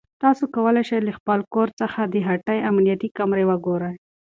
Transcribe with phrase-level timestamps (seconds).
[0.23, 3.95] تاسو کولای شئ چې له خپل کور څخه د هټۍ امنیتي کامرې وګورئ.